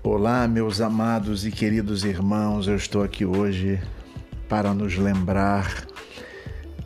[0.00, 3.80] Olá, meus amados e queridos irmãos, eu estou aqui hoje
[4.48, 5.84] para nos lembrar,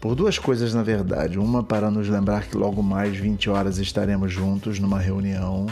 [0.00, 1.38] por duas coisas na verdade.
[1.38, 5.66] Uma, para nos lembrar que logo mais 20 horas estaremos juntos numa reunião,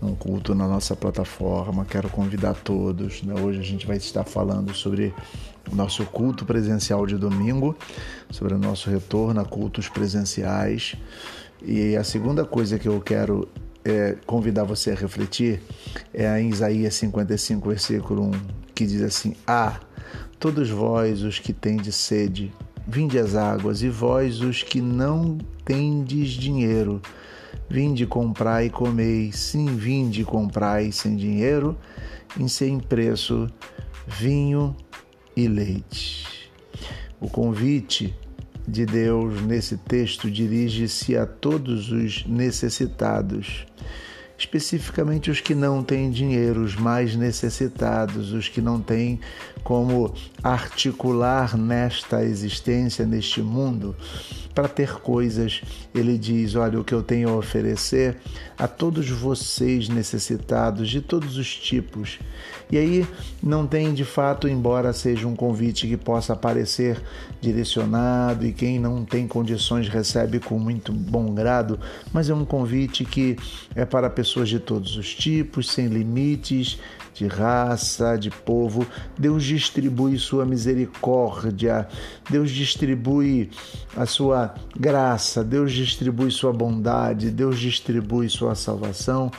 [0.00, 1.84] num culto na nossa plataforma.
[1.84, 3.20] Quero convidar todos.
[3.24, 3.34] Né?
[3.34, 5.12] Hoje a gente vai estar falando sobre
[5.70, 7.76] o nosso culto presencial de domingo,
[8.30, 10.94] sobre o nosso retorno a cultos presenciais.
[11.60, 13.48] E a segunda coisa que eu quero
[13.86, 15.62] é, convidar você a refletir
[16.12, 18.30] é em Isaías 55, versículo 1,
[18.74, 19.78] que diz assim: Ah,
[20.40, 22.52] todos vós os que tendes sede,
[22.84, 27.00] vinde às águas, e vós os que não tendes dinheiro,
[27.70, 31.78] vinde comprar e comei, sim, vinde comprai sem dinheiro,
[32.36, 33.48] em sem preço,
[34.04, 34.74] vinho
[35.36, 36.50] e leite.
[37.20, 38.14] O convite
[38.66, 43.66] de Deus nesse texto dirige-se a todos os necessitados,
[44.38, 49.20] especificamente os que não têm dinheiro, os mais necessitados, os que não têm
[49.62, 53.96] como articular nesta existência, neste mundo,
[54.54, 55.60] para ter coisas.
[55.94, 58.16] Ele diz: Olha, o que eu tenho a oferecer
[58.58, 62.18] a todos vocês necessitados de todos os tipos.
[62.70, 63.06] E aí
[63.42, 67.00] não tem de fato, embora seja um convite que possa parecer
[67.40, 71.78] direcionado e quem não tem condições recebe com muito bom grado,
[72.12, 73.36] mas é um convite que
[73.74, 76.80] é para pessoas de todos os tipos, sem limites,
[77.14, 78.84] de raça, de povo.
[79.16, 81.86] Deus distribui sua misericórdia,
[82.28, 83.50] Deus distribui
[83.96, 89.30] a sua graça, Deus distribui sua bondade, Deus distribui sua salvação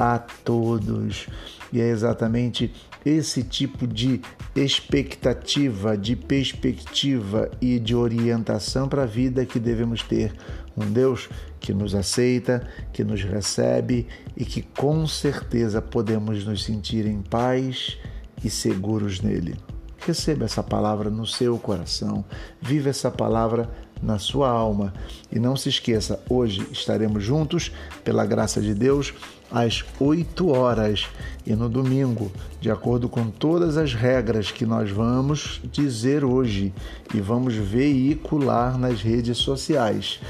[0.00, 1.28] a todos.
[1.70, 2.72] E é exatamente
[3.04, 4.22] esse tipo de
[4.56, 10.32] expectativa, de perspectiva e de orientação para a vida que devemos ter.
[10.74, 11.28] Um Deus
[11.60, 17.98] que nos aceita, que nos recebe e que com certeza podemos nos sentir em paz
[18.42, 19.54] e seguros nele.
[19.98, 22.24] Receba essa palavra no seu coração,
[22.58, 23.68] viva essa palavra
[24.02, 24.92] na sua alma.
[25.30, 27.70] E não se esqueça, hoje estaremos juntos,
[28.04, 29.12] pela graça de Deus,
[29.50, 31.08] às 8 horas
[31.44, 32.30] e no domingo,
[32.60, 36.72] de acordo com todas as regras que nós vamos dizer hoje
[37.14, 40.20] e vamos veicular nas redes sociais.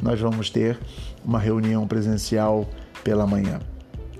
[0.00, 0.78] Nós vamos ter
[1.24, 2.68] uma reunião presencial
[3.02, 3.60] pela manhã.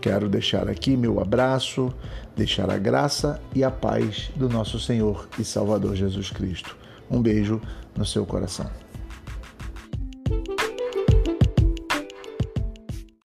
[0.01, 1.93] Quero deixar aqui meu abraço,
[2.37, 6.77] deixar a graça e a paz do nosso Senhor e Salvador Jesus Cristo.
[7.11, 7.61] Um beijo
[7.97, 8.88] no seu coração.